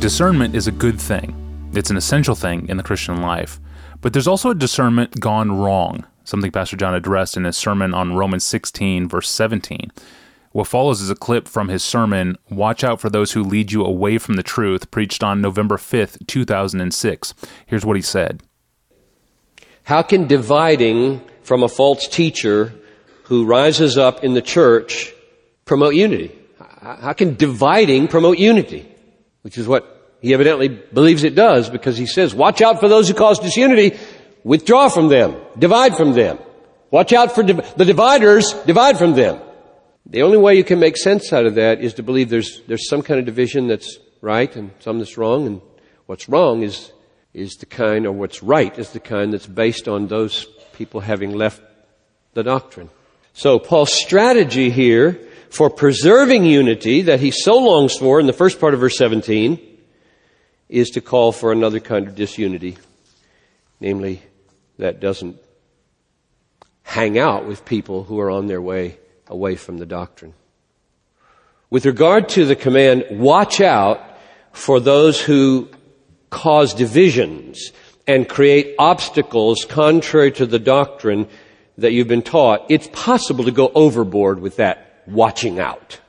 Discernment 0.00 0.54
is 0.54 0.66
a 0.66 0.72
good 0.72 1.00
thing, 1.00 1.70
it's 1.72 1.88
an 1.88 1.96
essential 1.96 2.34
thing 2.34 2.68
in 2.68 2.76
the 2.76 2.82
Christian 2.82 3.22
life. 3.22 3.58
But 4.02 4.12
there's 4.12 4.26
also 4.28 4.50
a 4.50 4.54
discernment 4.54 5.20
gone 5.20 5.58
wrong, 5.58 6.04
something 6.22 6.52
Pastor 6.52 6.76
John 6.76 6.94
addressed 6.94 7.34
in 7.34 7.44
his 7.44 7.56
sermon 7.56 7.94
on 7.94 8.14
Romans 8.14 8.44
16, 8.44 9.08
verse 9.08 9.30
17. 9.30 9.90
What 10.52 10.66
follows 10.66 11.00
is 11.00 11.08
a 11.08 11.14
clip 11.14 11.48
from 11.48 11.68
his 11.68 11.82
sermon, 11.82 12.36
Watch 12.50 12.84
Out 12.84 13.00
for 13.00 13.08
Those 13.08 13.32
Who 13.32 13.42
Lead 13.42 13.72
You 13.72 13.84
Away 13.84 14.18
from 14.18 14.36
the 14.36 14.42
Truth, 14.42 14.90
preached 14.90 15.24
on 15.24 15.40
November 15.40 15.78
5th, 15.78 16.26
2006. 16.26 17.34
Here's 17.64 17.86
what 17.86 17.96
he 17.96 18.02
said 18.02 18.42
How 19.84 20.02
can 20.02 20.26
dividing 20.26 21.22
from 21.42 21.62
a 21.62 21.68
false 21.68 22.06
teacher 22.06 22.74
who 23.24 23.46
rises 23.46 23.96
up 23.96 24.22
in 24.22 24.34
the 24.34 24.42
church 24.42 25.14
promote 25.64 25.94
unity? 25.94 26.38
How 26.82 27.14
can 27.14 27.34
dividing 27.34 28.08
promote 28.08 28.38
unity? 28.38 28.92
Which 29.46 29.58
is 29.58 29.68
what 29.68 30.18
he 30.20 30.34
evidently 30.34 30.66
believes 30.66 31.22
it 31.22 31.36
does 31.36 31.70
because 31.70 31.96
he 31.96 32.06
says, 32.06 32.34
watch 32.34 32.60
out 32.62 32.80
for 32.80 32.88
those 32.88 33.06
who 33.06 33.14
cause 33.14 33.38
disunity, 33.38 33.96
withdraw 34.42 34.88
from 34.88 35.06
them, 35.06 35.36
divide 35.56 35.96
from 35.96 36.14
them. 36.14 36.40
Watch 36.90 37.12
out 37.12 37.32
for 37.32 37.44
div- 37.44 37.76
the 37.76 37.84
dividers, 37.84 38.52
divide 38.66 38.98
from 38.98 39.14
them. 39.14 39.40
The 40.06 40.22
only 40.22 40.36
way 40.36 40.56
you 40.56 40.64
can 40.64 40.80
make 40.80 40.96
sense 40.96 41.32
out 41.32 41.46
of 41.46 41.54
that 41.54 41.80
is 41.80 41.94
to 41.94 42.02
believe 42.02 42.28
there's, 42.28 42.60
there's 42.66 42.88
some 42.88 43.02
kind 43.02 43.20
of 43.20 43.24
division 43.24 43.68
that's 43.68 44.00
right 44.20 44.52
and 44.56 44.72
some 44.80 44.98
that's 44.98 45.16
wrong, 45.16 45.46
and 45.46 45.60
what's 46.06 46.28
wrong 46.28 46.64
is, 46.64 46.90
is 47.32 47.54
the 47.58 47.66
kind, 47.66 48.04
or 48.04 48.10
what's 48.10 48.42
right 48.42 48.76
is 48.76 48.90
the 48.90 48.98
kind 48.98 49.32
that's 49.32 49.46
based 49.46 49.86
on 49.86 50.08
those 50.08 50.46
people 50.72 50.98
having 50.98 51.30
left 51.30 51.62
the 52.34 52.42
doctrine. 52.42 52.90
So 53.32 53.60
Paul's 53.60 53.92
strategy 53.92 54.70
here 54.70 55.20
for 55.50 55.70
preserving 55.70 56.44
unity 56.44 57.02
that 57.02 57.20
he 57.20 57.30
so 57.30 57.56
longs 57.56 57.96
for 57.96 58.20
in 58.20 58.26
the 58.26 58.32
first 58.32 58.60
part 58.60 58.74
of 58.74 58.80
verse 58.80 58.96
17 58.96 59.60
is 60.68 60.90
to 60.90 61.00
call 61.00 61.32
for 61.32 61.52
another 61.52 61.80
kind 61.80 62.08
of 62.08 62.14
disunity, 62.14 62.76
namely 63.80 64.22
that 64.78 65.00
doesn't 65.00 65.36
hang 66.82 67.18
out 67.18 67.46
with 67.46 67.64
people 67.64 68.04
who 68.04 68.20
are 68.20 68.30
on 68.30 68.46
their 68.46 68.62
way 68.62 68.98
away 69.28 69.56
from 69.56 69.78
the 69.78 69.86
doctrine. 69.86 70.34
With 71.70 71.84
regard 71.84 72.28
to 72.30 72.44
the 72.44 72.56
command, 72.56 73.04
watch 73.10 73.60
out 73.60 74.00
for 74.52 74.80
those 74.80 75.20
who 75.20 75.68
cause 76.30 76.74
divisions 76.74 77.72
and 78.06 78.28
create 78.28 78.74
obstacles 78.78 79.64
contrary 79.68 80.30
to 80.32 80.46
the 80.46 80.58
doctrine 80.58 81.28
that 81.78 81.92
you've 81.92 82.08
been 82.08 82.22
taught, 82.22 82.66
it's 82.68 82.88
possible 82.92 83.44
to 83.44 83.50
go 83.50 83.70
overboard 83.74 84.40
with 84.40 84.56
that 84.56 84.85
watching 85.06 85.60
out. 85.60 86.00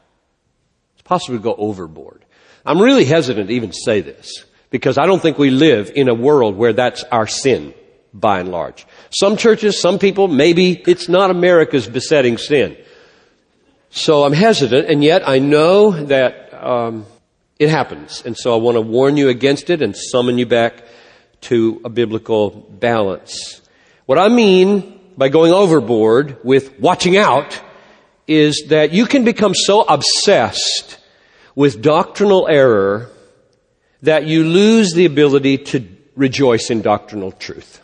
It's 0.93 1.03
possible 1.03 1.37
to 1.37 1.43
go 1.43 1.55
overboard. 1.55 2.25
I'm 2.65 2.81
really 2.81 3.05
hesitant 3.05 3.49
to 3.49 3.55
even 3.55 3.71
say 3.71 4.01
this 4.01 4.45
because 4.69 4.97
I 4.97 5.05
don't 5.05 5.21
think 5.21 5.37
we 5.37 5.49
live 5.49 5.91
in 5.95 6.09
a 6.09 6.13
world 6.13 6.57
where 6.57 6.73
that's 6.73 7.03
our 7.05 7.27
sin 7.27 7.73
by 8.13 8.39
and 8.39 8.49
large. 8.49 8.85
Some 9.11 9.37
churches, 9.37 9.79
some 9.79 9.99
people, 9.99 10.27
maybe 10.27 10.71
it's 10.87 11.07
not 11.07 11.29
America's 11.29 11.87
besetting 11.87 12.37
sin. 12.37 12.77
So 13.89 14.23
I'm 14.23 14.33
hesitant, 14.33 14.89
and 14.89 15.03
yet 15.03 15.27
I 15.27 15.39
know 15.39 15.91
that 15.91 16.53
um, 16.53 17.05
it 17.57 17.69
happens, 17.69 18.21
and 18.25 18.37
so 18.37 18.53
I 18.53 18.57
want 18.57 18.75
to 18.75 18.81
warn 18.81 19.17
you 19.17 19.29
against 19.29 19.69
it 19.69 19.81
and 19.81 19.95
summon 19.95 20.37
you 20.37 20.45
back 20.45 20.83
to 21.41 21.81
a 21.85 21.89
biblical 21.89 22.49
balance. 22.49 23.61
What 24.05 24.17
I 24.17 24.27
mean 24.27 24.99
by 25.17 25.29
going 25.29 25.51
overboard 25.51 26.37
with 26.43 26.79
watching 26.79 27.17
out 27.17 27.61
is 28.27 28.65
that 28.69 28.91
you 28.91 29.05
can 29.05 29.23
become 29.23 29.55
so 29.55 29.81
obsessed 29.81 30.97
with 31.55 31.81
doctrinal 31.81 32.47
error 32.47 33.09
that 34.01 34.25
you 34.25 34.43
lose 34.43 34.93
the 34.93 35.05
ability 35.05 35.57
to 35.57 35.87
rejoice 36.15 36.69
in 36.69 36.81
doctrinal 36.81 37.31
truth. 37.31 37.81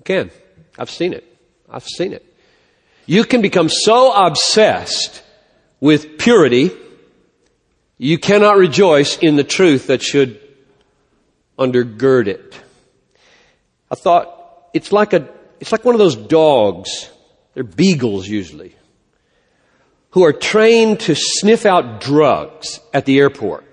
Again, 0.00 0.30
I've 0.78 0.90
seen 0.90 1.12
it. 1.12 1.24
I've 1.68 1.86
seen 1.86 2.12
it. 2.12 2.24
You 3.06 3.24
can 3.24 3.40
become 3.40 3.68
so 3.68 4.12
obsessed 4.12 5.22
with 5.80 6.18
purity, 6.18 6.70
you 7.98 8.18
cannot 8.18 8.56
rejoice 8.56 9.16
in 9.18 9.36
the 9.36 9.44
truth 9.44 9.88
that 9.88 10.02
should 10.02 10.40
undergird 11.58 12.28
it. 12.28 12.54
I 13.90 13.94
thought 13.94 14.68
it's 14.74 14.92
like 14.92 15.12
a, 15.12 15.28
it's 15.60 15.72
like 15.72 15.84
one 15.84 15.94
of 15.94 15.98
those 15.98 16.16
dogs. 16.16 17.10
They're 17.56 17.64
beagles 17.64 18.28
usually. 18.28 18.76
Who 20.10 20.24
are 20.24 20.34
trained 20.34 21.00
to 21.00 21.14
sniff 21.14 21.64
out 21.64 22.02
drugs 22.02 22.80
at 22.92 23.06
the 23.06 23.18
airport. 23.18 23.64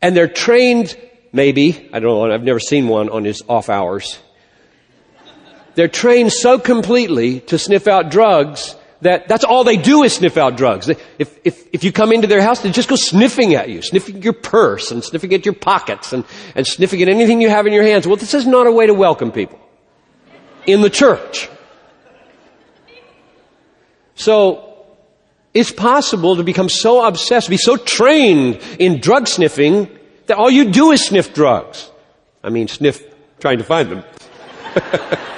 And 0.00 0.16
they're 0.16 0.28
trained, 0.28 0.96
maybe, 1.32 1.90
I 1.92 1.98
don't 1.98 2.28
know, 2.28 2.32
I've 2.32 2.44
never 2.44 2.60
seen 2.60 2.86
one 2.86 3.08
on 3.08 3.24
his 3.24 3.42
off 3.48 3.68
hours. 3.68 4.16
They're 5.74 5.88
trained 5.88 6.32
so 6.32 6.60
completely 6.60 7.40
to 7.40 7.58
sniff 7.58 7.88
out 7.88 8.12
drugs 8.12 8.76
that 9.00 9.26
that's 9.26 9.42
all 9.42 9.64
they 9.64 9.76
do 9.76 10.04
is 10.04 10.14
sniff 10.14 10.36
out 10.36 10.56
drugs. 10.56 10.88
If, 10.88 11.40
if, 11.42 11.66
if 11.72 11.82
you 11.82 11.90
come 11.90 12.12
into 12.12 12.28
their 12.28 12.42
house, 12.42 12.60
they 12.60 12.70
just 12.70 12.88
go 12.88 12.94
sniffing 12.94 13.56
at 13.56 13.70
you, 13.70 13.82
sniffing 13.82 14.22
your 14.22 14.34
purse 14.34 14.92
and 14.92 15.02
sniffing 15.02 15.34
at 15.34 15.44
your 15.44 15.54
pockets 15.54 16.12
and, 16.12 16.24
and 16.54 16.64
sniffing 16.64 17.02
at 17.02 17.08
anything 17.08 17.40
you 17.40 17.50
have 17.50 17.66
in 17.66 17.72
your 17.72 17.82
hands. 17.82 18.06
Well, 18.06 18.14
this 18.14 18.34
is 18.34 18.46
not 18.46 18.68
a 18.68 18.72
way 18.72 18.86
to 18.86 18.94
welcome 18.94 19.32
people 19.32 19.58
in 20.64 20.80
the 20.80 20.90
church. 20.90 21.48
So, 24.22 24.72
it's 25.52 25.72
possible 25.72 26.36
to 26.36 26.44
become 26.44 26.68
so 26.68 27.04
obsessed, 27.04 27.50
be 27.50 27.56
so 27.56 27.76
trained 27.76 28.60
in 28.78 29.00
drug 29.00 29.28
sniffing 29.28 29.88
that 30.26 30.38
all 30.38 30.50
you 30.50 30.70
do 30.70 30.92
is 30.92 31.04
sniff 31.04 31.34
drugs. 31.34 31.90
I 32.42 32.50
mean, 32.50 32.68
sniff 32.68 33.02
trying 33.40 33.58
to 33.58 33.64
find 33.64 33.90
them. 33.90 34.04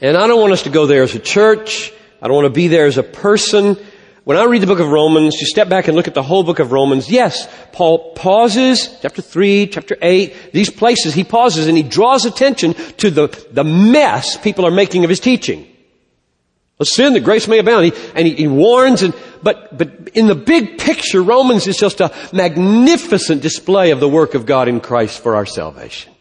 And 0.00 0.16
I 0.16 0.28
don't 0.28 0.40
want 0.40 0.52
us 0.52 0.62
to 0.62 0.70
go 0.70 0.86
there 0.86 1.02
as 1.02 1.14
a 1.16 1.18
church. 1.18 1.92
I 2.22 2.28
don't 2.28 2.36
want 2.36 2.46
to 2.46 2.52
be 2.52 2.68
there 2.68 2.86
as 2.86 2.98
a 2.98 3.02
person. 3.02 3.76
When 4.28 4.36
I 4.36 4.44
read 4.44 4.60
the 4.60 4.66
book 4.66 4.78
of 4.78 4.90
Romans, 4.90 5.40
you 5.40 5.46
step 5.46 5.70
back 5.70 5.88
and 5.88 5.96
look 5.96 6.06
at 6.06 6.12
the 6.12 6.22
whole 6.22 6.42
book 6.42 6.58
of 6.58 6.70
Romans. 6.70 7.10
Yes, 7.10 7.48
Paul 7.72 8.12
pauses, 8.12 8.94
chapter 9.00 9.22
3, 9.22 9.68
chapter 9.68 9.96
8, 10.02 10.52
these 10.52 10.68
places, 10.68 11.14
he 11.14 11.24
pauses 11.24 11.66
and 11.66 11.78
he 11.78 11.82
draws 11.82 12.26
attention 12.26 12.74
to 12.98 13.08
the, 13.08 13.28
the 13.52 13.64
mess 13.64 14.36
people 14.36 14.66
are 14.66 14.70
making 14.70 15.04
of 15.04 15.08
his 15.08 15.18
teaching. 15.18 15.66
A 16.78 16.84
sin 16.84 17.14
that 17.14 17.24
grace 17.24 17.48
may 17.48 17.58
abound. 17.58 17.86
He, 17.86 17.92
and 18.14 18.26
he, 18.26 18.34
he 18.34 18.48
warns 18.48 19.00
and, 19.00 19.14
but, 19.42 19.78
but 19.78 20.10
in 20.12 20.26
the 20.26 20.34
big 20.34 20.76
picture, 20.76 21.22
Romans 21.22 21.66
is 21.66 21.78
just 21.78 22.02
a 22.02 22.14
magnificent 22.30 23.40
display 23.40 23.92
of 23.92 24.00
the 24.00 24.10
work 24.10 24.34
of 24.34 24.44
God 24.44 24.68
in 24.68 24.80
Christ 24.80 25.22
for 25.22 25.36
our 25.36 25.46
salvation. 25.46 26.12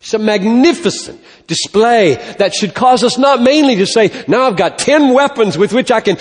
It's 0.00 0.14
a 0.14 0.20
magnificent 0.20 1.20
display 1.48 2.14
that 2.38 2.54
should 2.54 2.74
cause 2.74 3.02
us 3.02 3.18
not 3.18 3.42
mainly 3.42 3.74
to 3.74 3.86
say, 3.86 4.12
now 4.28 4.42
I've 4.42 4.56
got 4.56 4.78
ten 4.78 5.12
weapons 5.12 5.58
with 5.58 5.72
which 5.72 5.90
I 5.90 6.00
can, 6.00 6.16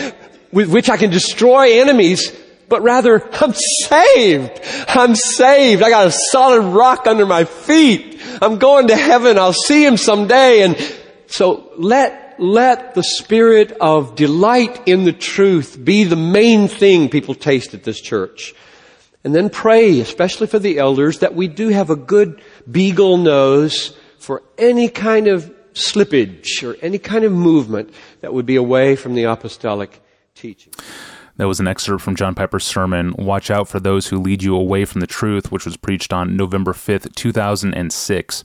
with 0.55 0.71
which 0.71 0.89
I 0.89 0.95
can 0.95 1.09
destroy 1.09 1.81
enemies, 1.81 2.31
but 2.69 2.81
rather, 2.81 3.21
I'm 3.33 3.53
saved. 3.53 4.61
I'm 4.87 5.13
saved. 5.13 5.83
I 5.83 5.89
got 5.89 6.07
a 6.07 6.11
solid 6.11 6.63
rock 6.63 7.07
under 7.07 7.25
my 7.25 7.43
feet. 7.43 8.21
I'm 8.41 8.57
going 8.57 8.87
to 8.87 8.95
heaven. 8.95 9.37
I'll 9.37 9.51
see 9.51 9.85
him 9.85 9.97
someday. 9.97 10.63
And 10.63 10.77
so 11.27 11.73
let, 11.77 12.35
let 12.39 12.95
the 12.95 13.03
spirit 13.03 13.73
of 13.73 14.15
delight 14.15 14.87
in 14.87 15.03
the 15.03 15.11
truth 15.11 15.77
be 15.83 16.05
the 16.05 16.15
main 16.15 16.69
thing 16.69 17.09
people 17.09 17.35
taste 17.35 17.73
at 17.73 17.83
this 17.83 17.99
church. 17.99 18.55
And 19.25 19.35
then 19.35 19.49
pray, 19.49 19.99
especially 19.99 20.47
for 20.47 20.59
the 20.59 20.79
elders, 20.79 21.19
that 21.19 21.35
we 21.35 21.49
do 21.49 21.67
have 21.67 21.89
a 21.89 21.97
good 21.97 22.41
beagle 22.71 23.17
nose 23.17 23.93
for 24.19 24.41
any 24.57 24.87
kind 24.87 25.27
of 25.27 25.51
slippage 25.73 26.63
or 26.63 26.77
any 26.81 26.97
kind 26.97 27.25
of 27.25 27.33
movement 27.33 27.93
that 28.21 28.33
would 28.33 28.45
be 28.45 28.55
away 28.55 28.95
from 28.95 29.15
the 29.15 29.23
apostolic 29.23 30.01
teaching. 30.35 30.73
That 31.37 31.47
was 31.47 31.59
an 31.59 31.67
excerpt 31.67 32.03
from 32.03 32.15
John 32.15 32.35
Piper's 32.35 32.63
sermon, 32.63 33.13
Watch 33.17 33.49
Out 33.49 33.67
for 33.67 33.79
Those 33.79 34.07
Who 34.07 34.19
Lead 34.19 34.43
You 34.43 34.55
Away 34.55 34.85
from 34.85 35.01
the 35.01 35.07
Truth, 35.07 35.51
which 35.51 35.65
was 35.65 35.77
preached 35.77 36.13
on 36.13 36.37
November 36.37 36.73
5th, 36.73 37.13
2006. 37.15 38.43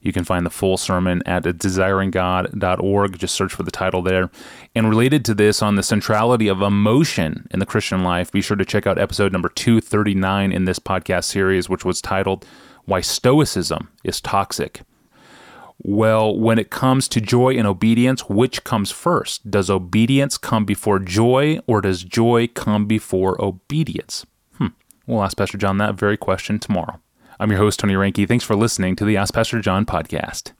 You 0.00 0.12
can 0.12 0.22
find 0.24 0.46
the 0.46 0.50
full 0.50 0.76
sermon 0.76 1.22
at 1.26 1.42
desiringgod.org. 1.42 3.18
Just 3.18 3.34
search 3.34 3.52
for 3.52 3.64
the 3.64 3.70
title 3.70 4.02
there. 4.02 4.30
And 4.74 4.88
related 4.88 5.24
to 5.24 5.34
this, 5.34 5.60
on 5.60 5.74
the 5.74 5.82
centrality 5.82 6.46
of 6.46 6.62
emotion 6.62 7.48
in 7.50 7.58
the 7.58 7.66
Christian 7.66 8.04
life, 8.04 8.30
be 8.30 8.40
sure 8.40 8.56
to 8.56 8.64
check 8.64 8.86
out 8.86 8.98
episode 8.98 9.32
number 9.32 9.48
239 9.48 10.52
in 10.52 10.64
this 10.66 10.78
podcast 10.78 11.24
series, 11.24 11.68
which 11.68 11.84
was 11.84 12.00
titled 12.00 12.46
why 12.84 13.00
Stoicism 13.00 13.88
is 14.04 14.20
Toxic. 14.20 14.82
Well, 15.82 16.36
when 16.36 16.58
it 16.58 16.70
comes 16.70 17.06
to 17.08 17.20
joy 17.20 17.56
and 17.56 17.66
obedience, 17.66 18.28
which 18.28 18.64
comes 18.64 18.90
first? 18.90 19.48
Does 19.48 19.70
obedience 19.70 20.36
come 20.36 20.64
before 20.64 20.98
joy, 20.98 21.60
or 21.66 21.80
does 21.80 22.02
joy 22.02 22.48
come 22.48 22.86
before 22.86 23.40
obedience? 23.40 24.26
Hmm. 24.56 24.68
We'll 25.06 25.22
ask 25.22 25.36
Pastor 25.36 25.56
John 25.56 25.78
that 25.78 25.94
very 25.94 26.16
question 26.16 26.58
tomorrow. 26.58 27.00
I'm 27.38 27.50
your 27.50 27.60
host, 27.60 27.78
Tony 27.78 27.94
Reinke. 27.94 28.26
Thanks 28.26 28.44
for 28.44 28.56
listening 28.56 28.96
to 28.96 29.04
the 29.04 29.16
Ask 29.16 29.32
Pastor 29.34 29.60
John 29.60 29.86
podcast. 29.86 30.52